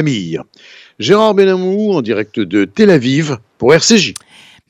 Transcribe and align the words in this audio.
famille. 0.00 0.38
Gérard 1.00 1.34
Benamou 1.34 1.92
en 1.92 2.02
direct 2.02 2.38
de 2.38 2.64
Tel 2.64 2.90
Aviv 2.90 3.38
pour 3.58 3.74
RCJ. 3.74 4.14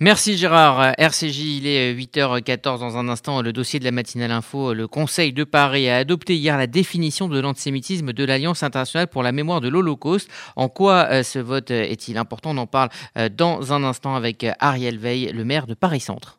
Merci 0.01 0.39
Gérard. 0.39 0.95
RCJ, 0.97 1.58
il 1.58 1.67
est 1.67 1.93
8h14 1.93 2.81
dans 2.81 2.97
un 2.97 3.11
instant. 3.11 3.43
Le 3.43 3.53
dossier 3.53 3.79
de 3.79 3.85
la 3.85 3.91
matinale 3.91 4.30
info. 4.30 4.72
Le 4.72 4.88
Conseil 4.88 5.35
de 5.35 5.45
Paris 5.45 5.91
a 5.91 5.99
adopté 5.99 6.35
hier 6.35 6.56
la 6.56 6.67
définition 6.67 7.29
de 7.29 7.38
l'antisémitisme 7.38 8.14
de 8.14 8.25
l'Alliance 8.25 8.62
internationale 8.62 9.09
pour 9.09 9.22
la 9.22 9.33
mémoire 9.33 9.61
de 9.61 9.69
l'Holocauste. 9.69 10.30
En 10.56 10.71
quoi 10.71 11.09
euh, 11.11 11.22
ce 11.22 11.38
vote 11.38 11.72
est-il 11.72 12.17
important? 12.17 12.53
On 12.53 12.58
en 12.58 12.67
parle 12.67 12.88
euh, 13.19 13.29
dans 13.29 13.74
un 13.74 13.85
instant 13.85 14.15
avec 14.15 14.47
Ariel 14.60 14.97
Veil, 14.97 15.31
le 15.35 15.45
maire 15.45 15.67
de 15.67 15.74
Paris 15.74 16.01
Centre. 16.01 16.38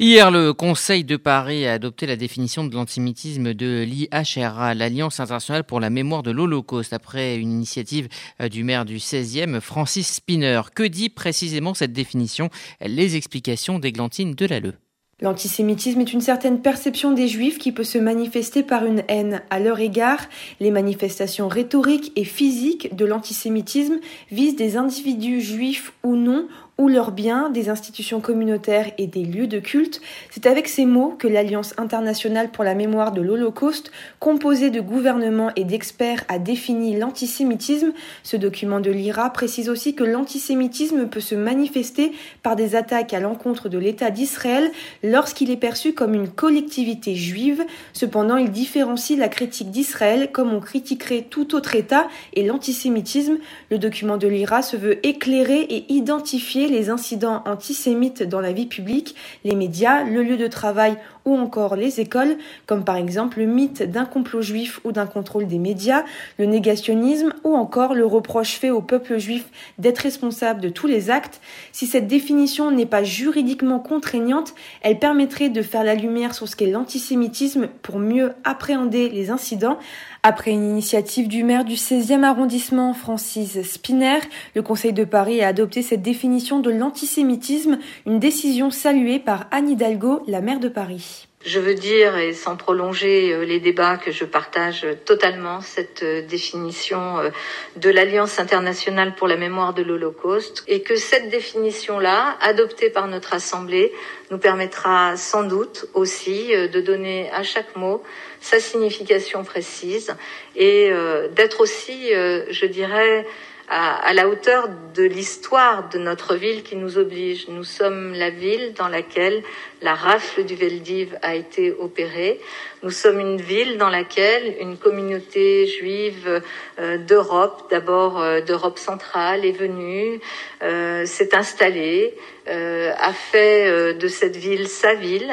Hier, 0.00 0.30
le 0.30 0.52
Conseil 0.52 1.02
de 1.02 1.16
Paris 1.16 1.66
a 1.66 1.72
adopté 1.72 2.06
la 2.06 2.14
définition 2.14 2.64
de 2.64 2.72
l'antisémitisme 2.72 3.52
de 3.52 3.82
l'IHRA, 3.82 4.72
l'Alliance 4.74 5.18
internationale 5.18 5.64
pour 5.64 5.80
la 5.80 5.90
mémoire 5.90 6.22
de 6.22 6.30
l'Holocauste, 6.30 6.92
après 6.92 7.36
une 7.36 7.50
initiative 7.50 8.06
euh, 8.40 8.48
du 8.48 8.62
maire 8.62 8.84
du 8.84 8.98
16e, 8.98 9.60
Francis 9.60 10.06
Spinner. 10.06 10.60
Que 10.72 10.84
dit 10.84 11.08
précisément 11.08 11.74
cette 11.74 11.92
définition? 11.92 12.48
Les 12.80 13.16
explications 13.16 13.80
d'Églantine 13.80 14.34
Delalleux. 14.34 14.74
L'antisémitisme 15.20 16.00
est 16.00 16.12
une 16.12 16.20
certaine 16.20 16.62
perception 16.62 17.10
des 17.10 17.26
juifs 17.26 17.58
qui 17.58 17.72
peut 17.72 17.82
se 17.82 17.98
manifester 17.98 18.62
par 18.62 18.84
une 18.84 19.02
haine 19.08 19.42
à 19.50 19.58
leur 19.58 19.80
égard. 19.80 20.20
Les 20.60 20.70
manifestations 20.70 21.48
rhétoriques 21.48 22.12
et 22.14 22.24
physiques 22.24 22.94
de 22.94 23.04
l'antisémitisme 23.04 23.98
visent 24.30 24.54
des 24.54 24.76
individus 24.76 25.40
juifs 25.40 25.92
ou 26.04 26.14
non 26.14 26.46
ou 26.78 26.86
leurs 26.86 27.10
biens, 27.10 27.50
des 27.50 27.70
institutions 27.70 28.20
communautaires 28.20 28.92
et 28.98 29.08
des 29.08 29.24
lieux 29.24 29.48
de 29.48 29.58
culte. 29.58 30.00
C'est 30.30 30.46
avec 30.46 30.68
ces 30.68 30.86
mots 30.86 31.16
que 31.18 31.26
l'Alliance 31.26 31.74
internationale 31.76 32.50
pour 32.50 32.62
la 32.62 32.76
mémoire 32.76 33.10
de 33.10 33.20
l'Holocauste, 33.20 33.90
composée 34.20 34.70
de 34.70 34.80
gouvernements 34.80 35.50
et 35.56 35.64
d'experts, 35.64 36.22
a 36.28 36.38
défini 36.38 36.96
l'antisémitisme. 36.96 37.92
Ce 38.22 38.36
document 38.36 38.78
de 38.78 38.92
l'IRA 38.92 39.30
précise 39.30 39.68
aussi 39.68 39.96
que 39.96 40.04
l'antisémitisme 40.04 41.08
peut 41.08 41.18
se 41.18 41.34
manifester 41.34 42.12
par 42.44 42.54
des 42.54 42.76
attaques 42.76 43.12
à 43.12 43.18
l'encontre 43.18 43.68
de 43.68 43.78
l'État 43.78 44.10
d'Israël 44.10 44.70
lorsqu'il 45.02 45.50
est 45.50 45.56
perçu 45.56 45.94
comme 45.94 46.14
une 46.14 46.28
collectivité 46.28 47.16
juive. 47.16 47.64
Cependant, 47.92 48.36
il 48.36 48.52
différencie 48.52 49.18
la 49.18 49.28
critique 49.28 49.72
d'Israël 49.72 50.30
comme 50.30 50.54
on 50.54 50.60
critiquerait 50.60 51.26
tout 51.28 51.56
autre 51.56 51.74
État 51.74 52.06
et 52.34 52.46
l'antisémitisme. 52.46 53.38
Le 53.72 53.78
document 53.78 54.16
de 54.16 54.28
l'IRA 54.28 54.62
se 54.62 54.76
veut 54.76 55.04
éclairer 55.04 55.62
et 55.62 55.92
identifier 55.92 56.67
les 56.70 56.90
incidents 56.90 57.42
antisémites 57.46 58.22
dans 58.22 58.40
la 58.40 58.52
vie 58.52 58.66
publique, 58.66 59.14
les 59.44 59.54
médias, 59.54 60.04
le 60.04 60.22
lieu 60.22 60.36
de 60.36 60.46
travail 60.46 60.96
ou 61.28 61.36
encore 61.36 61.76
les 61.76 62.00
écoles, 62.00 62.36
comme 62.66 62.84
par 62.84 62.96
exemple 62.96 63.38
le 63.38 63.46
mythe 63.46 63.82
d'un 63.82 64.04
complot 64.04 64.42
juif 64.42 64.80
ou 64.84 64.92
d'un 64.92 65.06
contrôle 65.06 65.46
des 65.46 65.58
médias, 65.58 66.04
le 66.38 66.46
négationnisme 66.46 67.32
ou 67.44 67.54
encore 67.54 67.94
le 67.94 68.06
reproche 68.06 68.56
fait 68.56 68.70
au 68.70 68.80
peuple 68.80 69.18
juif 69.18 69.46
d'être 69.78 69.98
responsable 69.98 70.60
de 70.60 70.68
tous 70.68 70.86
les 70.86 71.10
actes. 71.10 71.40
Si 71.72 71.86
cette 71.86 72.06
définition 72.06 72.70
n'est 72.70 72.86
pas 72.86 73.02
juridiquement 73.02 73.78
contraignante, 73.78 74.54
elle 74.82 74.98
permettrait 74.98 75.50
de 75.50 75.62
faire 75.62 75.84
la 75.84 75.94
lumière 75.94 76.34
sur 76.34 76.48
ce 76.48 76.56
qu'est 76.56 76.70
l'antisémitisme 76.70 77.68
pour 77.82 77.98
mieux 77.98 78.32
appréhender 78.44 79.08
les 79.08 79.30
incidents. 79.30 79.78
Après 80.22 80.50
une 80.50 80.68
initiative 80.68 81.28
du 81.28 81.44
maire 81.44 81.64
du 81.64 81.74
16e 81.74 82.24
arrondissement, 82.24 82.92
Francis 82.92 83.62
Spinner, 83.62 84.18
le 84.54 84.62
Conseil 84.62 84.92
de 84.92 85.04
Paris 85.04 85.42
a 85.42 85.48
adopté 85.48 85.82
cette 85.82 86.02
définition 86.02 86.60
de 86.60 86.70
l'antisémitisme, 86.70 87.78
une 88.06 88.18
décision 88.18 88.70
saluée 88.70 89.18
par 89.18 89.46
Anne 89.50 89.70
Hidalgo, 89.70 90.22
la 90.26 90.40
maire 90.40 90.60
de 90.60 90.68
Paris. 90.68 91.17
Je 91.44 91.60
veux 91.60 91.74
dire, 91.74 92.18
et 92.18 92.32
sans 92.32 92.56
prolonger 92.56 93.32
euh, 93.32 93.44
les 93.44 93.60
débats, 93.60 93.96
que 93.96 94.10
je 94.10 94.24
partage 94.24 94.84
totalement 95.04 95.60
cette 95.60 96.02
euh, 96.02 96.20
définition 96.20 97.18
euh, 97.18 97.30
de 97.76 97.90
l'Alliance 97.90 98.40
internationale 98.40 99.14
pour 99.14 99.28
la 99.28 99.36
mémoire 99.36 99.72
de 99.72 99.84
l'Holocauste 99.84 100.64
et 100.66 100.82
que 100.82 100.96
cette 100.96 101.28
définition-là, 101.30 102.36
adoptée 102.40 102.90
par 102.90 103.06
notre 103.06 103.34
Assemblée, 103.34 103.92
nous 104.32 104.38
permettra 104.38 105.16
sans 105.16 105.44
doute 105.44 105.86
aussi 105.94 106.48
de 106.48 106.80
donner 106.80 107.30
à 107.30 107.44
chaque 107.44 107.76
mot 107.76 108.02
sa 108.40 108.58
signification 108.58 109.44
précise 109.44 110.16
et 110.56 110.90
d'être 111.34 111.60
aussi, 111.62 112.10
je 112.10 112.66
dirais, 112.66 113.26
à, 113.70 114.12
la 114.14 114.28
hauteur 114.28 114.68
de 114.94 115.02
l'histoire 115.02 115.88
de 115.90 115.98
notre 115.98 116.34
ville 116.34 116.62
qui 116.62 116.76
nous 116.76 116.98
oblige. 116.98 117.48
Nous 117.48 117.64
sommes 117.64 118.14
la 118.14 118.30
ville 118.30 118.72
dans 118.74 118.88
laquelle 118.88 119.42
la 119.82 119.94
rafle 119.94 120.44
du 120.44 120.54
Veldiv 120.54 121.18
a 121.22 121.34
été 121.34 121.72
opérée. 121.72 122.40
Nous 122.84 122.90
sommes 122.90 123.18
une 123.18 123.40
ville 123.40 123.76
dans 123.76 123.88
laquelle 123.88 124.54
une 124.60 124.76
communauté 124.76 125.66
juive 125.66 126.42
euh, 126.78 126.96
d'Europe, 126.98 127.64
d'abord 127.70 128.20
euh, 128.20 128.40
d'Europe 128.40 128.78
centrale, 128.78 129.44
est 129.44 129.52
venue, 129.52 130.20
euh, 130.62 131.04
s'est 131.04 131.34
installée, 131.34 132.14
a 132.46 133.12
fait 133.12 133.92
de 133.92 134.08
cette 134.08 134.36
ville 134.36 134.68
sa 134.68 134.94
ville 134.94 135.30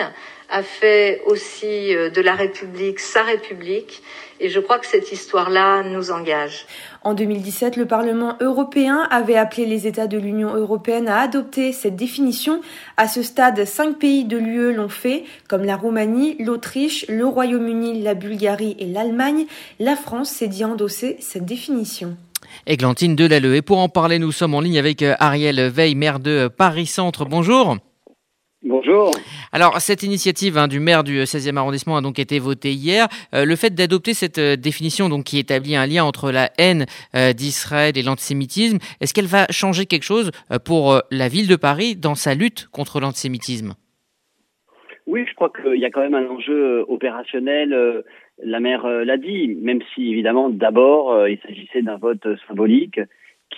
a 0.49 0.63
fait 0.63 1.21
aussi 1.25 1.95
de 1.95 2.21
la 2.21 2.35
République 2.35 2.99
sa 2.99 3.23
République 3.23 4.03
et 4.39 4.49
je 4.49 4.59
crois 4.59 4.79
que 4.79 4.85
cette 4.85 5.11
histoire-là 5.11 5.83
nous 5.83 6.11
engage. 6.11 6.65
En 7.03 7.13
2017, 7.13 7.77
le 7.77 7.85
Parlement 7.85 8.35
européen 8.41 9.07
avait 9.11 9.37
appelé 9.37 9.65
les 9.65 9.87
États 9.87 10.07
de 10.07 10.17
l'Union 10.17 10.55
européenne 10.55 11.07
à 11.07 11.19
adopter 11.19 11.71
cette 11.71 11.95
définition. 11.95 12.61
À 12.97 13.07
ce 13.07 13.21
stade, 13.21 13.63
cinq 13.65 13.99
pays 13.99 14.25
de 14.25 14.37
l'UE 14.37 14.73
l'ont 14.73 14.89
fait, 14.89 15.23
comme 15.47 15.63
la 15.63 15.77
Roumanie, 15.77 16.35
l'Autriche, 16.39 17.05
le 17.07 17.25
Royaume-Uni, 17.35 18.01
la 18.01 18.15
Bulgarie 18.15 18.75
et 18.79 18.85
l'Allemagne. 18.87 19.45
La 19.79 19.95
France 19.95 20.29
s'est 20.29 20.47
dit 20.47 20.65
endosser 20.65 21.17
cette 21.19 21.45
définition. 21.45 22.17
Églantine 22.65 23.15
Delalleux. 23.15 23.55
Et 23.55 23.61
pour 23.61 23.77
en 23.77 23.89
parler, 23.89 24.17
nous 24.17 24.31
sommes 24.31 24.55
en 24.55 24.61
ligne 24.61 24.79
avec 24.79 25.03
euh, 25.03 25.15
Ariel 25.19 25.61
Veil, 25.69 25.95
maire 25.95 26.19
de 26.19 26.47
Paris 26.47 26.87
Centre. 26.87 27.25
Bonjour. 27.25 27.77
Bonjour. 28.67 29.11
Alors, 29.51 29.79
cette 29.79 30.01
initiative 30.01 30.57
hein, 30.57 30.67
du 30.67 30.79
maire 30.79 31.03
du 31.03 31.21
16e 31.21 31.55
arrondissement 31.55 31.97
a 31.97 32.01
donc 32.01 32.17
été 32.17 32.39
votée 32.39 32.73
hier. 32.73 33.07
Euh, 33.35 33.45
le 33.45 33.55
fait 33.55 33.75
d'adopter 33.75 34.15
cette 34.15 34.39
euh, 34.39 34.55
définition 34.55 35.07
donc, 35.07 35.25
qui 35.25 35.37
établit 35.37 35.75
un 35.75 35.85
lien 35.85 36.03
entre 36.03 36.31
la 36.31 36.51
haine 36.57 36.87
euh, 37.15 37.31
d'Israël 37.31 37.95
et 37.95 38.01
l'antisémitisme, 38.01 38.79
est-ce 39.01 39.13
qu'elle 39.13 39.27
va 39.27 39.45
changer 39.51 39.85
quelque 39.85 40.03
chose 40.03 40.31
pour 40.63 40.99
la 41.11 41.27
ville 41.27 41.47
de 41.47 41.55
Paris 41.55 41.95
dans 41.95 42.15
sa 42.15 42.33
lutte 42.33 42.67
contre 42.71 42.99
l'antisémitisme? 42.99 43.75
Oui, 45.07 45.25
je 45.29 45.35
crois 45.35 45.51
qu'il 45.51 45.79
y 45.79 45.85
a 45.85 45.91
quand 45.91 46.01
même 46.01 46.15
un 46.15 46.27
enjeu 46.27 46.83
opérationnel. 46.87 48.03
La 48.43 48.59
maire 48.59 48.87
l'a 48.87 49.17
dit, 49.17 49.55
même 49.61 49.81
si 49.93 50.09
évidemment 50.09 50.49
d'abord 50.49 51.27
il 51.27 51.39
s'agissait 51.39 51.83
d'un 51.83 51.97
vote 51.97 52.27
symbolique 52.47 52.99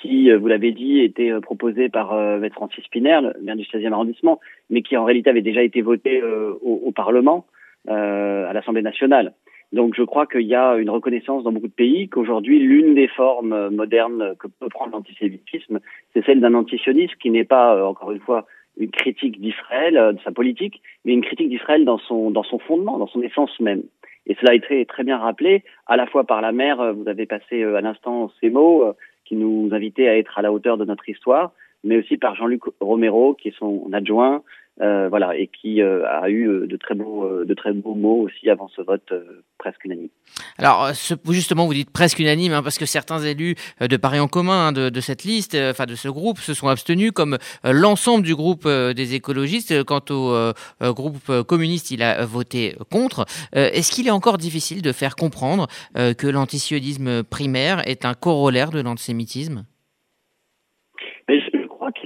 qui, 0.02 0.32
euh, 0.32 0.38
vous 0.38 0.48
l'avez 0.48 0.72
dit, 0.72 1.00
était 1.00 1.32
euh, 1.32 1.40
proposé 1.40 1.90
par 1.90 2.14
euh, 2.14 2.40
Maître 2.40 2.56
Francis 2.56 2.84
Spiner, 2.84 3.20
le 3.22 3.42
maire 3.42 3.56
du 3.56 3.64
16e 3.64 3.94
arrondissement, 3.94 4.40
mais 4.70 4.82
qui 4.82 4.98
en 4.98 5.06
réalité 5.06 5.30
avait 5.30 5.42
déjà 5.42 5.64
été 5.64 5.82
voté 5.82 6.22
au, 6.24 6.82
au, 6.86 6.92
Parlement, 6.92 7.46
à 7.88 8.52
l'Assemblée 8.54 8.82
nationale. 8.82 9.34
Donc 9.72 9.96
je 9.96 10.04
crois 10.04 10.26
qu'il 10.28 10.48
y 10.48 10.56
a 10.56 10.76
une 10.76 10.90
reconnaissance 10.90 11.44
dans 11.44 11.52
beaucoup 11.52 11.68
de 11.68 11.74
pays 11.74 12.10
qu'aujourd'hui 12.10 12.60
l'une 12.60 12.96
des 12.96 13.08
formes 13.08 13.70
modernes 13.70 14.36
que 14.40 14.48
peut 14.48 14.70
prendre 14.70 14.94
l'antisémitisme, 14.94 15.80
c'est 16.14 16.26
celle 16.26 16.40
d'un 16.42 16.54
antisionisme 16.54 17.16
qui 17.22 17.30
n'est 17.30 17.44
pas, 17.44 17.86
encore 17.86 18.12
une 18.12 18.20
fois, 18.20 18.46
une 18.80 18.92
critique 18.92 19.40
d'Israël, 19.42 19.94
de 20.14 20.20
sa 20.24 20.32
politique, 20.32 20.82
mais 21.04 21.14
une 21.14 21.24
critique 21.24 21.50
d'Israël 21.50 21.86
dans 21.86 21.98
son, 21.98 22.32
dans 22.32 22.44
son 22.44 22.60
fondement, 22.60 22.98
dans 22.98 23.08
son 23.08 23.22
essence 23.22 23.60
même. 23.60 23.84
Et 24.28 24.36
cela 24.36 24.52
a 24.52 24.56
été 24.56 24.86
très 24.86 25.04
bien 25.04 25.18
rappelé, 25.18 25.64
à 25.88 25.96
la 25.96 26.06
fois 26.06 26.26
par 26.26 26.42
la 26.42 26.52
mère, 26.52 26.94
vous 26.94 27.08
avez 27.08 27.26
passé 27.26 27.64
à 27.64 27.82
l'instant 27.82 28.32
ces 28.42 28.50
mots, 28.50 28.94
qui 29.28 29.36
nous 29.36 29.70
invitait 29.72 30.08
à 30.08 30.18
être 30.18 30.38
à 30.38 30.42
la 30.42 30.52
hauteur 30.52 30.78
de 30.78 30.86
notre 30.86 31.08
histoire, 31.10 31.52
mais 31.84 31.98
aussi 31.98 32.18
par 32.18 32.36
Jean-Luc 32.36 32.64
Romero, 32.80 33.34
qui 33.34 33.50
est 33.50 33.58
son 33.58 33.90
adjoint, 33.94 34.36
euh, 34.36 34.40
voilà, 34.80 35.36
et 35.36 35.48
qui 35.48 35.82
euh, 35.82 36.06
a 36.08 36.30
eu 36.30 36.48
euh, 36.48 36.68
de 36.68 36.78
très 36.78 36.96
beaux, 36.96 37.44
de 37.44 37.54
très 37.54 37.74
beaux 37.74 37.96
mots 37.96 38.22
aussi 38.22 38.50
avant 38.50 38.68
ce 38.76 38.82
vote 38.82 39.12
presque 39.58 39.84
unanime. 39.86 40.10
Alors, 40.58 40.90
ce, 40.94 41.16
justement, 41.30 41.66
vous 41.66 41.74
dites 41.74 41.90
presque 41.90 42.20
unanime, 42.20 42.54
hein, 42.54 42.64
parce 42.64 42.78
que 42.78 42.86
certains 42.86 43.20
élus 43.20 43.56
de 43.82 43.98
Paris 43.98 44.20
en 44.20 44.28
commun 44.28 44.68
hein, 44.68 44.72
de, 44.72 44.90
de, 44.90 45.02
cette 45.02 45.24
liste, 45.24 45.56
enfin 45.56 45.86
de 45.86 45.96
ce 45.96 46.08
groupe, 46.08 46.40
se 46.40 46.54
sont 46.54 46.68
abstenus, 46.68 47.12
comme 47.12 47.38
l'ensemble 47.64 48.24
du 48.24 48.36
groupe 48.36 48.68
des 48.68 49.16
écologistes. 49.16 49.84
Quant 49.84 50.02
au 50.10 50.54
groupe 50.94 51.42
communiste, 51.44 51.92
il 51.92 52.04
a 52.04 52.26
voté 52.26 52.76
contre. 52.92 53.26
Est-ce 53.54 53.92
qu'il 53.92 54.08
est 54.08 54.12
encore 54.12 54.38
difficile 54.38 54.82
de 54.82 54.92
faire 54.92 55.16
comprendre 55.16 55.68
que 55.96 56.28
l'antisionisme 56.28 57.24
primaire 57.24 57.88
est 57.88 58.06
un 58.06 58.14
corollaire 58.14 58.70
de 58.70 58.82
l'antisémitisme? 58.82 59.66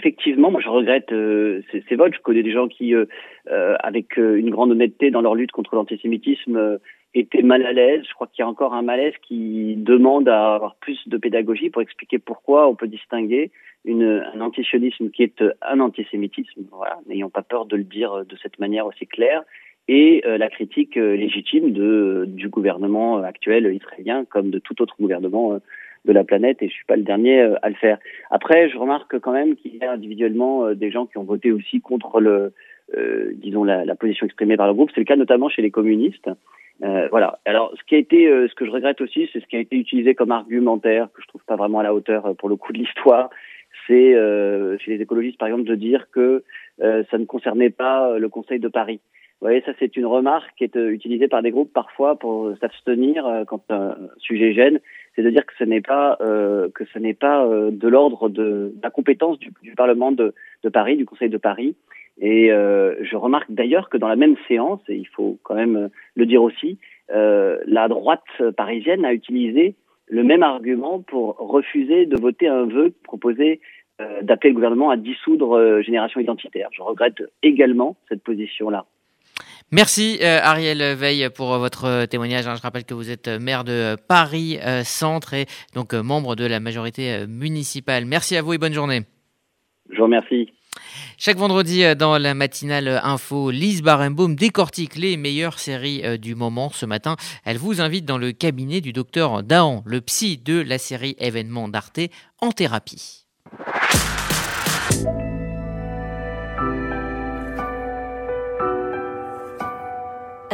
Effectivement, 0.01 0.50
moi 0.50 0.62
je 0.62 0.69
regrette 0.69 1.12
euh, 1.12 1.62
ces, 1.71 1.95
votes. 1.95 2.13
Je 2.15 2.21
connais 2.21 2.44
des 2.44 2.51
gens 2.51 2.68
qui, 2.68 2.95
euh, 2.95 3.06
euh 3.51 3.75
avec 3.80 4.18
euh, 4.18 4.36
une 4.36 4.50
grande 4.50 4.71
honnêteté 4.71 5.12
dans 5.12 5.21
leur 5.21 5.36
lutte 5.36 5.51
contre 5.51 5.75
l'antisémitisme, 5.75 6.57
euh, 6.57 6.77
étaient 7.13 7.44
mal 7.44 7.65
à 7.65 7.71
l'aise. 7.71 8.03
Je 8.07 8.13
crois 8.13 8.27
qu'il 8.27 8.42
y 8.42 8.45
a 8.45 8.48
encore 8.48 8.74
un 8.74 8.81
malaise 8.81 9.13
qui 9.21 9.75
demande 9.77 10.27
à 10.27 10.56
avoir 10.56 10.75
plus 10.75 11.00
de 11.07 11.18
pédagogie 11.18 11.69
pour 11.69 11.81
expliquer 11.81 12.18
pourquoi 12.18 12.68
on 12.68 12.75
peut 12.75 12.88
distinguer 12.88 13.51
une, 13.86 14.24
un 14.33 14.42
antisionisme 14.42 15.12
qui 15.12 15.24
est 15.24 15.44
un 15.62 15.80
antisémitisme. 15.80 16.63
Voilà, 16.71 17.00
n'ayons 17.07 17.30
pas 17.30 17.44
peur 17.44 17.65
de 17.65 17.75
le 17.75 17.83
dire 17.83 18.25
de 18.25 18.36
cette 18.42 18.59
manière 18.59 18.86
aussi 18.86 19.07
claire 19.07 19.44
et 19.88 20.24
la 20.25 20.48
critique 20.48 20.95
légitime 20.95 21.74
de, 21.74 22.25
du 22.27 22.48
gouvernement 22.48 23.18
actuel 23.24 23.74
israélien 23.74 24.24
comme 24.25 24.51
de 24.51 24.59
tout 24.59 24.80
autre 24.81 24.95
gouvernement 25.00 25.59
de 26.06 26.13
la 26.13 26.24
planète 26.24 26.62
et 26.62 26.68
je 26.68 26.74
suis 26.74 26.86
pas 26.86 26.95
le 26.95 27.03
dernier 27.03 27.42
euh, 27.42 27.56
à 27.62 27.69
le 27.69 27.75
faire. 27.75 27.98
Après, 28.30 28.69
je 28.69 28.77
remarque 28.77 29.19
quand 29.19 29.31
même 29.31 29.56
qu'il 29.56 29.75
y 29.75 29.83
a 29.83 29.92
individuellement 29.92 30.65
euh, 30.65 30.75
des 30.75 30.92
gens 30.92 31.06
qui 31.06 31.18
ont 31.18 31.24
voté 31.24 31.51
aussi 31.51 31.81
contre 31.81 32.19
le, 32.19 32.53
euh, 32.98 33.31
disons 33.36 33.63
la, 33.63 33.86
la, 33.86 33.95
position 33.95 34.25
exprimée 34.25 34.57
par 34.57 34.68
le 34.68 34.74
groupe. 34.74 34.89
C'est 34.94 35.01
le 35.01 35.06
cas 35.06 35.15
notamment 35.15 35.50
chez 35.50 35.62
les 35.62 35.71
communistes. 35.71 36.30
Euh, 36.83 37.07
voilà. 37.12 37.39
Alors, 37.45 37.71
ce 37.77 37.83
qui 37.86 37.95
a 37.95 38.00
été, 38.00 38.25
ce 38.25 38.56
que 38.56 38.65
je 38.65 38.71
regrette 38.71 39.01
aussi, 39.01 39.30
c'est 39.31 39.39
ce 39.39 39.45
qui 39.45 39.56
a 39.56 39.59
été 39.59 39.75
utilisé 39.75 40.15
comme 40.15 40.31
argumentaire 40.31 41.09
que 41.13 41.21
je 41.21 41.27
trouve 41.27 41.44
pas 41.45 41.56
vraiment 41.56 41.80
à 41.80 41.83
la 41.83 41.94
hauteur 41.94 42.36
pour 42.38 42.50
le 42.50 42.56
coup 42.56 42.74
de 42.74 42.80
l'histoire. 42.80 43.30
C'est 43.88 44.15
chez 44.80 44.95
les 44.95 45.01
écologistes, 45.01 45.38
par 45.38 45.48
exemple, 45.48 45.65
de 45.65 45.75
dire 45.75 46.07
que 46.12 46.44
ça 46.80 47.18
ne 47.18 47.25
concernait 47.25 47.69
pas 47.69 48.18
le 48.18 48.30
Conseil 48.30 48.59
de 48.59 48.68
Paris. 48.68 49.00
Vous 49.39 49.48
voyez, 49.48 49.62
ça 49.62 49.74
c'est 49.80 49.95
une 49.95 50.06
remarque 50.06 50.50
qui 50.57 50.63
est 50.63 50.75
utilisée 50.75 51.27
par 51.27 51.44
des 51.44 51.51
groupes 51.51 51.74
parfois 51.74 52.15
pour 52.15 52.51
s'abstenir 52.59 53.44
quand 53.48 53.63
un 53.69 53.95
sujet 54.18 54.53
gêne 54.53 54.80
c'est 55.16 55.24
de 55.24 55.30
dire 55.30 55.46
que 55.46 55.54
ce 55.58 55.63
n'est 55.63 55.81
pas 55.81 56.18
euh, 56.22 56.69
que 56.74 56.86
ce 56.86 57.00
n'est 57.00 57.13
pas 57.13 57.46
euh, 57.46 57.72
de 57.72 57.88
l'ordre 57.88 58.30
de, 58.30 58.74
la 58.81 58.90
compétence 58.90 59.40
du, 59.40 59.52
du 59.62 59.74
Parlement 59.75 60.12
de, 60.12 60.34
Paris, 60.72 60.98
du 60.98 61.06
Conseil 61.06 61.30
de 61.30 61.38
Paris. 61.38 61.75
Et 62.19 62.52
euh, 62.52 62.96
je 63.04 63.16
remarque 63.16 63.52
d'ailleurs 63.52 63.90
que 63.90 63.98
dans 63.98 64.08
la 64.08 64.16
même 64.16 64.36
séance, 64.48 64.81
et 64.88 64.96
il 64.96 65.08
faut 65.08 65.40
quand 65.44 65.56
même 65.56 65.90
le 66.16 66.25
dire 66.25 66.44
aussi, 66.44 66.78
euh, 67.13 67.58
la 67.66 67.88
droite 67.88 68.24
parisienne 68.56 69.06
a 69.06 69.13
utilisé 69.13 69.75
le 70.08 70.24
même 70.24 70.44
argument 70.44 71.02
pour 71.02 71.38
refuser 71.38 72.06
de 72.06 72.19
voter 72.19 72.48
un 72.48 72.66
vœu 72.66 72.94
proposé 73.04 73.60
euh, 74.02 74.22
d'appeler 74.22 74.50
le 74.50 74.56
gouvernement 74.56 74.90
à 74.90 74.98
dissoudre 74.98 75.81
Génération 75.81 76.19
Identitaire. 76.19 76.69
Je 76.74 76.81
regrette 76.81 77.24
également 77.44 77.98
cette 78.10 78.24
position-là. 78.24 78.86
Merci 79.74 80.20
euh, 80.22 80.40
Ariel 80.44 80.84
Veil 80.96 81.30
pour 81.34 81.58
votre 81.58 82.06
témoignage. 82.06 82.44
Je 82.44 82.62
rappelle 82.62 82.84
que 82.84 82.94
vous 82.94 83.10
êtes 83.10 83.30
maire 83.30 83.64
de 83.64 83.96
Paris 84.10 84.60
euh, 84.62 84.84
Centre 84.84 85.34
et 85.34 85.46
donc 85.74 85.94
euh, 85.94 86.04
membre 86.04 86.36
de 86.36 86.44
la 86.44 86.60
majorité 86.60 87.26
municipale. 87.26 88.06
Merci 88.06 88.36
à 88.36 88.42
vous 88.42 88.52
et 88.52 88.58
bonne 88.58 88.74
journée. 88.74 89.04
Je 89.90 89.96
vous 89.96 90.04
remercie. 90.04 90.52
Chaque 91.18 91.38
vendredi 91.38 91.84
dans 91.96 92.18
la 92.18 92.34
matinale 92.34 93.00
info, 93.02 93.50
Lise 93.50 93.82
Barenbaum 93.82 94.36
décortique 94.36 94.98
les 94.98 95.16
meilleures 95.16 95.60
séries 95.60 96.20
du 96.20 96.36
moment. 96.36 96.70
Ce 96.70 96.86
matin, 96.86 97.16
elle 97.46 97.58
vous 97.58 97.80
invite 97.80 98.04
dans 98.04 98.18
le 98.18 98.34
cabinet 98.34 98.82
du 98.82 98.92
docteur 98.92 99.42
Dahan, 99.42 99.84
le 99.86 100.02
psy 100.02 100.38
de 100.38 100.60
la 100.60 100.80
série 100.80 101.16
événement 101.18 101.70
d'Arte 101.70 102.00
en 102.42 102.52
thérapie. 102.52 103.26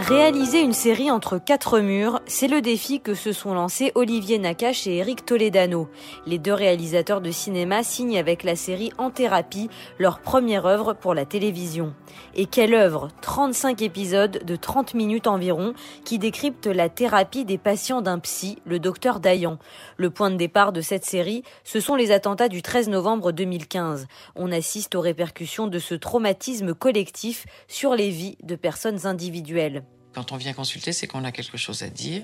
Réaliser 0.07 0.62
une 0.62 0.71
série 0.71 1.12
entre 1.12 1.38
quatre 1.38 1.81
murs, 1.81 2.21
c'est 2.27 2.48
le 2.48 2.62
défi 2.62 3.01
que 3.01 3.13
se 3.13 3.33
sont 3.33 3.54
lancés 3.54 3.92
Olivier 3.94 4.39
Nakache 4.39 4.88
et 4.88 4.95
Eric 4.95 5.25
Toledano. 5.25 5.89
Les 6.25 6.39
deux 6.39 6.54
réalisateurs 6.54 7.19
de 7.19 7.30
cinéma 7.30 7.83
signent 7.83 8.18
avec 8.18 8.44
la 8.44 8.56
série 8.56 8.94
En 8.98 9.09
thérapie 9.09 9.69
leur 10.00 10.19
première 10.19 10.65
œuvre 10.65 10.94
pour 10.94 11.13
la 11.13 11.25
télévision. 11.25 11.94
Et 12.36 12.45
quelle 12.45 12.74
œuvre? 12.74 13.09
35 13.21 13.81
épisodes 13.81 14.45
de 14.45 14.56
30 14.56 14.94
minutes 14.94 15.27
environ 15.27 15.74
qui 16.06 16.19
décryptent 16.19 16.68
la 16.68 16.88
thérapie 16.88 17.44
des 17.44 17.57
patients 17.57 18.01
d'un 18.01 18.19
psy, 18.19 18.59
le 18.63 18.80
docteur 18.80 19.19
Dayan. 19.19 19.59
Le 19.98 20.09
point 20.09 20.31
de 20.31 20.38
départ 20.38 20.71
de 20.71 20.80
cette 20.80 21.04
série, 21.04 21.44
ce 21.65 21.81
sont 21.81 21.95
les 21.95 22.12
attentats 22.12 22.48
du 22.48 22.62
13 22.62 22.88
novembre 22.88 23.33
2015. 23.33 24.07
On 24.37 24.54
assiste 24.54 24.95
aux 24.95 25.02
répercussions 25.02 25.68
de 25.68 25.80
ce 25.80 25.95
traumatisme 25.95 26.73
collectif 26.73 27.45
sur 27.68 27.94
les 27.94 28.09
vies 28.09 28.37
de 28.42 28.56
personnes 28.56 29.06
individuelles. 29.06 29.83
Quand 30.18 30.31
on 30.31 30.38
vient 30.38 30.54
consulter, 30.54 30.94
c'est 30.94 31.06
qu'on 31.06 31.24
a 31.26 31.31
quelque 31.31 31.57
chose 31.57 31.83
à 31.83 31.90
dire 31.90 32.24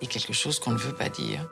et 0.00 0.06
quelque 0.06 0.32
chose 0.32 0.60
qu'on 0.60 0.70
ne 0.70 0.78
veut 0.78 0.94
pas 0.94 1.08
dire. 1.08 1.44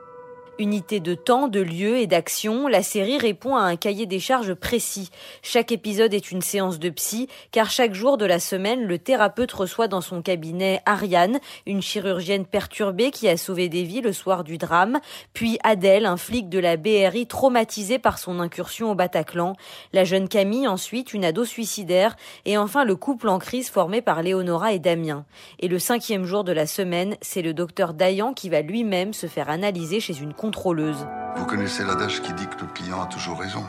Unité 0.61 1.01
de 1.01 1.17
temps, 1.17 1.49
de 1.49 1.59
lieu 1.59 1.99
et 1.99 2.07
d'action, 2.07 2.69
la 2.69 2.85
série 2.85 3.19
répond 3.19 3.57
à 3.57 3.63
un 3.63 3.75
cahier 3.75 4.07
des 4.07 4.21
charges 4.21 4.55
précis. 4.55 5.11
Chaque 5.43 5.73
épisode 5.73 6.15
est 6.15 6.31
une 6.31 6.43
séance 6.43 6.79
de 6.79 6.91
psy, 6.91 7.29
car 7.51 7.71
chaque 7.71 7.93
jour 7.93 8.19
de 8.19 8.25
la 8.25 8.39
semaine, 8.39 8.85
le 8.85 9.01
thérapeute 9.01 9.51
reçoit 9.51 9.89
dans 9.89 10.01
son 10.01 10.23
cabinet 10.23 10.81
Ariane, 10.87 11.41
une 11.67 11.83
chirurgienne 11.83 12.47
perturbée 12.47 13.11
qui 13.11 13.29
a 13.29 13.37
sauvé 13.37 13.69
des 13.69 13.83
vies 13.83 14.01
le 14.01 14.13
soir 14.13 14.45
du 14.45 14.57
drame, 14.57 15.01
puis 15.33 15.59
Adèle, 15.65 16.07
un 16.07 16.17
flic 16.17 16.49
de 16.49 16.61
la 16.61 16.77
BRI 16.77 17.27
traumatisé 17.27 17.99
par 17.99 18.19
son 18.19 18.39
incursion 18.39 18.93
au 18.93 18.95
Bataclan, 18.95 19.57
la 19.93 20.05
jeune 20.05 20.29
Camille 20.29 20.69
ensuite, 20.69 21.15
une 21.15 21.25
ado 21.25 21.45
suicidaire, 21.45 22.15
et 22.45 22.57
enfin 22.57 22.85
le 22.85 22.95
couple 22.95 23.29
en 23.29 23.41
crise 23.41 23.71
formé 23.71 24.03
par 24.03 24.23
Léonora 24.23 24.73
et 24.73 24.79
Damien. 24.79 25.25
Et 25.59 25.67
le 25.67 25.81
cinquième 25.81 26.27
jour 26.27 26.45
de 26.45 26.53
la 26.53 26.67
semaine, 26.67 27.17
c'est 27.23 27.43
le 27.43 27.55
docteur 27.55 27.93
Dayan 27.93 28.35
qui 28.35 28.51
va 28.51 28.61
lui-même 28.61 29.13
se 29.15 29.27
faire 29.27 29.51
analyser 29.51 29.99
chez 29.99 30.17
une 30.17 30.33
contrôleuse. 30.45 31.07
Vous 31.37 31.47
connaissez 31.47 31.85
l'adage 31.85 32.21
qui 32.21 32.31
dit 32.35 32.47
que 32.47 32.61
le 32.61 32.67
client 32.67 33.01
a 33.01 33.07
toujours 33.07 33.41
raison. 33.41 33.65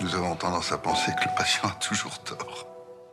Nous 0.00 0.14
avons 0.14 0.36
tendance 0.36 0.70
à 0.70 0.78
penser 0.78 1.10
que 1.18 1.28
le 1.28 1.34
patient 1.36 1.68
a 1.68 1.72
toujours 1.80 2.20
tort. 2.20 2.68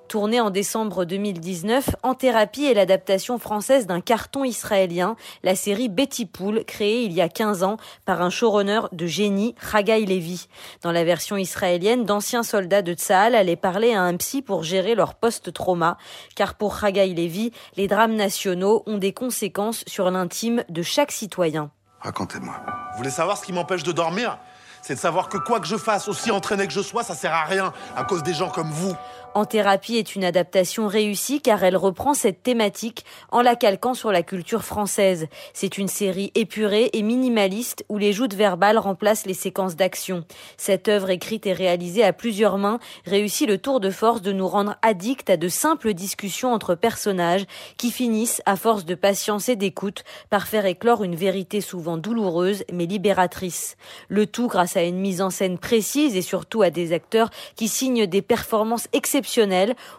Tourné 0.08 0.40
en 0.40 0.52
décembre 0.52 1.04
2019, 1.06 1.96
En 2.04 2.14
thérapie 2.14 2.66
est 2.66 2.76
l'adaptation 2.76 3.40
française 3.40 3.88
d'un 3.88 4.02
carton 4.02 4.44
israélien, 4.44 5.16
la 5.42 5.56
série 5.56 5.90
Betty 5.90 6.28
Pool, 6.28 6.64
créée 6.64 7.04
il 7.06 7.14
y 7.14 7.22
a 7.22 7.30
15 7.30 7.64
ans 7.64 7.78
par 8.06 8.22
un 8.22 8.30
showrunner 8.30 8.82
de 8.92 9.08
génie, 9.08 9.56
Haggai 9.74 10.06
Levi. 10.06 10.48
Dans 10.84 10.92
la 10.92 11.04
version 11.04 11.38
israélienne, 11.38 12.06
d'anciens 12.06 12.44
soldats 12.44 12.84
de 12.84 12.94
Tsahal 12.94 13.34
allaient 13.34 13.56
parler 13.56 13.96
à 13.96 14.04
un 14.04 14.16
psy 14.18 14.44
pour 14.44 14.62
gérer 14.62 14.94
leur 14.94 15.16
post-trauma, 15.16 15.98
car 16.36 16.54
pour 16.54 16.84
Haggai 16.84 17.16
Levi, 17.16 17.52
les 17.78 17.88
drames 17.88 18.16
nationaux 18.16 18.84
ont 18.86 19.00
des 19.00 19.14
conséquences 19.14 19.84
sur 19.88 20.12
l'intime 20.12 20.64
de 20.70 20.84
chaque 20.84 21.12
citoyen. 21.12 21.72
Racontez-moi. 22.02 22.56
Vous 22.92 22.98
voulez 22.98 23.12
savoir 23.12 23.38
ce 23.38 23.46
qui 23.46 23.54
m'empêche 23.54 23.84
de 23.84 23.92
dormir? 23.92 24.38
C'est 24.82 24.96
de 24.96 25.00
savoir 25.00 25.28
que 25.28 25.38
quoi 25.38 25.60
que 25.60 25.68
je 25.68 25.76
fasse, 25.76 26.08
aussi 26.08 26.32
entraîné 26.32 26.66
que 26.66 26.74
je 26.74 26.82
sois, 26.82 27.04
ça 27.04 27.14
sert 27.14 27.34
à 27.34 27.44
rien 27.44 27.74
à 27.98 28.06
cause 28.06 28.24
des 28.24 28.34
gens 28.34 28.50
comme 28.50 28.72
vous. 28.72 28.96
En 29.36 29.46
thérapie 29.46 29.98
est 29.98 30.16
une 30.16 30.24
adaptation 30.24 30.88
réussie 30.88 31.40
car 31.40 31.64
elle 31.64 31.78
reprend 31.78 32.14
cette 32.14 32.42
thématique 32.42 33.06
en 33.32 33.42
la 33.42 33.56
calquant 33.56 33.94
sur 33.94 34.12
la 34.12 34.24
culture 34.24 34.64
française. 34.64 35.28
C'est 35.54 35.78
une 35.78 35.88
série 35.88 36.32
épurée 36.34 36.90
et 36.94 37.04
minimaliste 37.04 37.86
où 37.90 37.98
les 37.98 38.12
joutes 38.12 38.34
verbales 38.34 38.80
remplacent 38.80 39.28
les 39.28 39.36
séquences 39.36 39.76
d'action. 39.76 40.26
Cette 40.58 40.88
œuvre 40.88 41.12
écrite 41.12 41.46
et 41.46 41.54
réalisée 41.54 42.04
à 42.04 42.12
plusieurs 42.12 42.58
mains 42.58 42.80
réussit 43.06 43.48
le 43.48 43.60
tour 43.60 43.80
de 43.80 43.92
force 43.92 44.22
de 44.22 44.32
nous 44.32 44.48
rendre 44.48 44.76
addicts 44.82 45.30
à 45.30 45.38
de 45.38 45.48
simples 45.48 45.94
discussions 45.94 46.52
entre 46.52 46.74
personnages 46.74 47.46
qui 47.78 47.92
finissent, 47.92 48.42
à 48.46 48.56
force 48.56 48.84
de 48.86 48.96
patience 48.96 49.48
et 49.48 49.56
d'écoute, 49.56 50.04
par 50.30 50.48
faire 50.48 50.66
éclore 50.66 51.04
une 51.04 51.16
vérité 51.16 51.62
souvent 51.62 51.98
douloureuse 51.98 52.64
mais 52.74 52.88
libératrice. 52.88 53.78
Le 54.08 54.26
tout 54.26 54.48
grâce 54.48 54.76
à 54.76 54.84
une 54.84 55.00
mise 55.00 55.22
en 55.22 55.30
scène 55.30 55.60
précise 55.60 56.16
et 56.16 56.22
surtout 56.22 56.64
à 56.64 56.72
des 56.72 56.94
acteurs 56.94 57.30
qui 57.56 57.68
signent 57.68 58.08
des 58.08 58.22
performances 58.22 58.88
exceptionnelles 58.92 59.20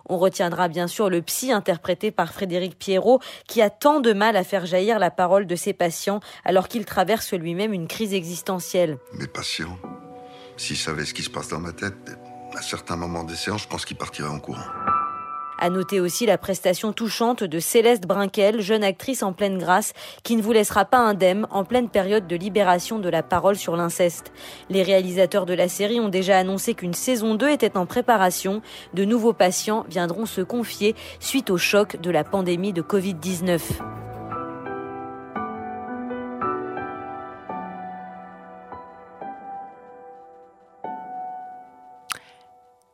on 0.09 0.19
retiendra 0.19 0.69
bien 0.69 0.87
sûr 0.87 1.11
le 1.11 1.23
psy 1.23 1.53
interprété 1.53 2.11
par 2.11 2.33
Frédéric 2.33 2.79
Pierrot 2.79 3.21
qui 3.47 3.63
a 3.63 3.71
tant 3.71 4.01
de 4.01 4.13
mal 4.13 4.37
à 4.37 4.45
faire 4.45 4.67
jaillir 4.67 4.99
la 4.99 5.11
parole 5.11 5.47
de 5.47 5.57
ses 5.57 5.73
patients 5.73 6.21
alors 6.45 6.69
qu'il 6.69 6.85
traverse 6.85 7.33
lui-même 7.33 7.73
une 7.73 7.87
crise 7.87 8.15
existentielle. 8.15 8.99
Mes 9.13 9.27
patients, 9.27 9.79
s'ils 10.57 10.77
savaient 10.77 11.05
ce 11.05 11.15
qui 11.15 11.23
se 11.23 11.31
passe 11.31 11.49
dans 11.49 11.61
ma 11.61 11.73
tête, 11.73 12.19
à 12.57 12.63
certains 12.63 12.97
moments 12.97 13.25
des 13.25 13.37
séances, 13.37 13.63
je 13.63 13.69
pense 13.69 13.85
qu'ils 13.85 13.97
partiraient 13.97 14.29
en 14.29 14.41
courant. 14.41 14.61
À 15.63 15.69
noter 15.69 16.01
aussi 16.01 16.25
la 16.25 16.39
prestation 16.39 16.95
touchante 16.95 17.45
de 17.45 17.59
Céleste 17.59 18.07
Brinquel, 18.07 18.63
jeune 18.63 18.83
actrice 18.83 19.23
en 19.23 19.35
pleine 19.35 19.59
grâce, 19.59 19.93
qui 20.23 20.35
ne 20.37 20.41
vous 20.41 20.53
laissera 20.53 20.87
pas 20.87 20.97
indemne 20.97 21.47
en 21.51 21.65
pleine 21.65 21.91
période 21.91 22.27
de 22.27 22.35
libération 22.35 22.99
de 22.99 23.11
la 23.11 23.23
parole 23.23 23.57
sur 23.57 23.77
l'inceste. 23.77 24.33
Les 24.71 24.83
réalisateurs 24.83 25.45
de 25.45 25.53
la 25.53 25.69
série 25.69 26.01
ont 26.01 26.09
déjà 26.09 26.39
annoncé 26.39 26.73
qu'une 26.73 26.95
saison 26.95 27.35
2 27.35 27.51
était 27.51 27.77
en 27.77 27.85
préparation. 27.85 28.63
De 28.95 29.05
nouveaux 29.05 29.35
patients 29.35 29.85
viendront 29.87 30.25
se 30.25 30.41
confier 30.41 30.95
suite 31.19 31.51
au 31.51 31.59
choc 31.59 32.01
de 32.01 32.11
la 32.11 32.25
pandémie 32.25 32.73
de 32.73 32.81
Covid-19. 32.81 33.61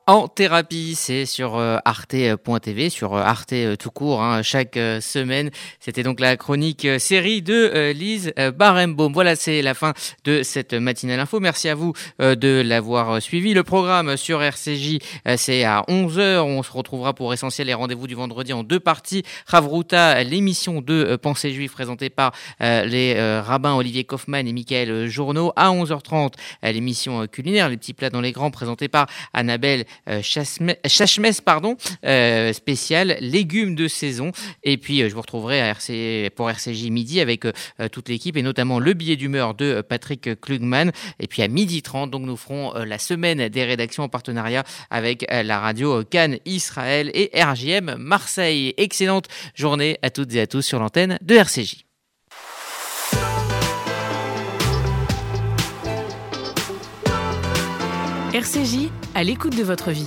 En 0.07 0.29
thérapie. 0.29 0.95
C'est 0.95 1.27
sur 1.27 1.57
euh, 1.57 1.79
arte.tv, 1.85 2.91
sur 2.91 3.15
euh, 3.15 3.23
Arte 3.23 3.53
euh, 3.55 3.77
tout 3.77 3.91
court, 3.91 4.23
hein, 4.23 4.43
chaque 4.43 4.79
semaine. 5.01 5.51
C'était 5.81 6.03
donc 6.03 6.21
la 6.21 6.37
chronique 6.37 6.87
série 6.99 7.43
de 7.43 7.91
Lise 7.93 8.33
Barenbaum. 8.55 9.13
Voilà, 9.13 9.35
c'est 9.37 9.63
la 9.63 9.75
fin 9.75 9.95
de 10.25 10.43
cette 10.43 10.75
matinale 10.75 11.21
info. 11.21 11.41
Merci 11.41 11.69
à 11.69 11.75
vous 11.75 11.93
de 12.19 12.63
l'avoir 12.65 13.21
suivi. 13.21 13.55
Le 13.55 13.63
programme 13.63 14.17
sur 14.17 14.43
RCJ, 14.43 14.99
c'est 15.37 15.65
à 15.65 15.83
11h. 15.89 16.41
On 16.41 16.63
se 16.63 16.71
retrouvera 16.71 17.15
pour 17.15 17.33
Essentiel 17.33 17.69
et 17.69 17.75
rendez-vous 17.75 18.07
du 18.07 18.15
vendredi 18.15 18.53
en 18.53 18.63
deux 18.63 18.81
parties. 18.81 19.23
Ravruta, 19.47 20.23
l'émission 20.23 20.81
de 20.81 21.17
Pensée 21.17 21.53
juive 21.53 21.73
présentée 21.73 22.11
par 22.11 22.33
les 22.61 23.41
rabbins 23.41 23.75
Olivier 23.75 24.05
Kaufmann 24.05 24.47
et 24.47 24.53
Michael 24.53 25.07
Journeau. 25.07 25.53
À 25.57 25.71
11h30, 25.71 26.35
l'émission 26.63 27.27
culinaire, 27.27 27.69
les 27.69 27.77
petits 27.77 27.95
plats 27.95 28.11
dans 28.11 28.21
les 28.21 28.33
grands, 28.33 28.51
présentée 28.51 28.89
par 28.89 29.07
Annabelle 29.33 29.85
euh, 30.09 30.21
Chachmes, 30.23 31.33
pardon, 31.45 31.77
euh, 32.05 32.53
spécial 32.53 33.17
légumes 33.21 33.75
de 33.75 33.89
saison. 33.89 34.33
Et 34.63 34.77
puis 34.77 35.03
euh, 35.03 35.09
je 35.09 35.15
vous 35.15 35.21
retrouverai 35.21 35.61
à 35.61 35.77
pour 36.35 36.51
RCJ 36.51 36.91
midi 36.91 37.21
avec 37.21 37.45
toute 37.93 38.09
l'équipe 38.09 38.37
et 38.37 38.43
notamment 38.43 38.79
le 38.81 38.95
billet 38.95 39.17
d'humeur 39.17 39.55
de 39.55 39.83
Patrick 39.83 40.41
Klugman. 40.41 40.91
Et 41.21 41.27
puis 41.27 41.43
à 41.43 41.49
midi 41.49 41.83
30, 41.83 42.11
donc 42.11 42.23
nous 42.23 42.37
ferons 42.37 42.73
la 42.75 42.99
semaine 42.99 43.49
des 43.49 43.65
rédactions 43.65 44.05
en 44.05 44.09
partenariat 44.09 44.65
avec 44.91 45.27
la 45.31 45.61
radio 45.61 46.03
Cannes 46.05 46.39
Israël 46.47 47.11
et 47.15 47.31
RJM 47.35 47.97
Marseille. 47.99 48.75
Excellente 48.79 49.27
journée 49.55 49.99
à 50.03 50.11
toutes 50.11 50.35
et 50.35 50.41
à 50.41 50.47
tous 50.47 50.63
sur 50.63 50.79
l'antenne 50.79 51.19
de 51.23 51.35
RCJ. 51.35 51.86
RCJ, 58.37 58.91
à 59.15 59.25
l'écoute 59.25 59.57
de 59.57 59.63
votre 59.63 59.93
vie. 59.93 60.07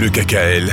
Le 0.00 0.08
KKL, 0.08 0.72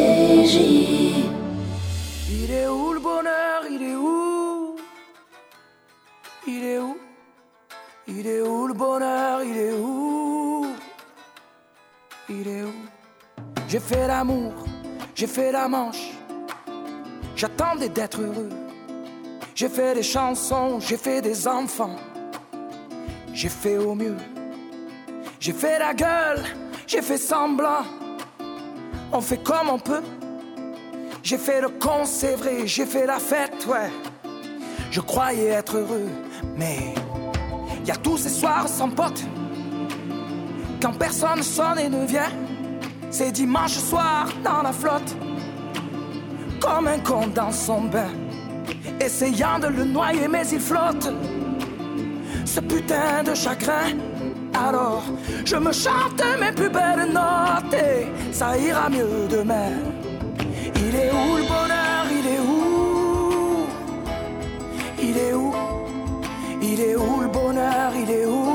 bonheur 8.81 9.43
Il 9.43 9.57
est 9.57 9.73
où? 9.73 10.65
Il 12.29 12.47
est 12.47 12.63
où? 12.63 12.79
J'ai 13.67 13.79
fait 13.79 14.07
l'amour, 14.07 14.53
j'ai 15.13 15.27
fait 15.27 15.51
la 15.51 15.67
manche. 15.67 16.05
J'attendais 17.35 17.89
d'être 17.89 18.19
heureux. 18.21 18.49
J'ai 19.55 19.69
fait 19.69 19.93
des 19.93 20.03
chansons, 20.03 20.79
j'ai 20.79 20.97
fait 20.97 21.21
des 21.21 21.47
enfants. 21.47 21.95
J'ai 23.33 23.49
fait 23.49 23.77
au 23.77 23.93
mieux. 23.93 24.17
J'ai 25.39 25.53
fait 25.53 25.77
la 25.79 25.93
gueule, 25.93 26.43
j'ai 26.87 27.01
fait 27.01 27.17
semblant. 27.17 27.85
On 29.13 29.21
fait 29.21 29.43
comme 29.43 29.69
on 29.69 29.79
peut. 29.79 30.03
J'ai 31.23 31.37
fait 31.37 31.61
le 31.61 31.69
con, 31.69 32.03
c'est 32.05 32.35
vrai, 32.35 32.65
j'ai 32.65 32.85
fait 32.85 33.05
la 33.05 33.19
fête, 33.19 33.65
ouais. 33.67 33.91
Je 34.89 35.01
croyais 35.01 35.49
être 35.49 35.77
heureux, 35.77 36.09
mais 36.57 36.95
y 37.85 37.91
a 37.91 37.95
tous 37.95 38.17
ces 38.17 38.29
soirs 38.29 38.67
sans 38.67 38.89
pote. 38.89 39.23
Quand 40.81 40.97
personne 40.97 41.43
sonne 41.43 41.79
et 41.79 41.89
ne 41.89 42.05
vient, 42.05 42.31
c'est 43.09 43.31
dimanche 43.31 43.77
soir 43.77 44.27
dans 44.43 44.61
la 44.61 44.71
flotte. 44.71 45.15
Comme 46.59 46.87
un 46.87 46.99
con 46.99 47.27
dans 47.33 47.51
son 47.51 47.81
bain, 47.81 48.11
essayant 48.99 49.57
de 49.59 49.67
le 49.67 49.83
noyer, 49.83 50.27
mais 50.27 50.47
il 50.49 50.59
flotte. 50.59 51.11
Ce 52.45 52.59
putain 52.59 53.23
de 53.23 53.33
chagrin. 53.33 53.95
Alors, 54.53 55.03
je 55.45 55.55
me 55.55 55.71
chante 55.71 56.21
mes 56.39 56.51
plus 56.51 56.69
belles 56.69 57.09
notes 57.11 57.73
et 57.73 58.07
ça 58.33 58.57
ira 58.57 58.89
mieux 58.89 59.27
demain. 59.29 59.71
Il 60.75 60.95
est 60.95 61.11
où 61.11 61.37
le 61.37 61.43
bonheur? 61.43 62.05
Il 62.09 62.27
est 62.27 62.39
où? 65.33 65.53
Il 66.61 66.79
est 66.79 66.95
où? 66.95 67.20
arrivé 67.91 68.25
où 68.25 68.50